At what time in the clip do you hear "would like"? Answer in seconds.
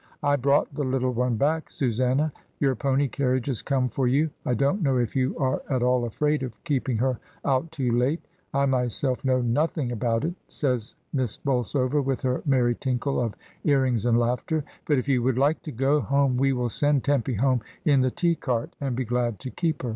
15.21-15.61